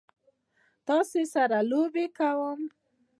تاسو 0.87 1.19
سره 1.33 1.57
لوبه 1.69 2.05
کوم؟ 2.17 2.61